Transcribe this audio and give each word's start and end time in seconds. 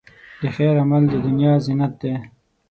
د 0.41 0.43
خیر 0.55 0.75
عمل، 0.83 1.03
د 1.09 1.13
دنیا 1.25 1.53
زینت 1.65 1.93
دی. 2.01 2.13